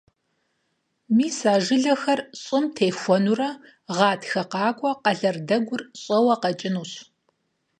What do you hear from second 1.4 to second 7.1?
а жылэхэр щӀым техуэнурэ гъатхэ къакӀуэ къэлэрдэгур щӀэуэ къэкӀынущ.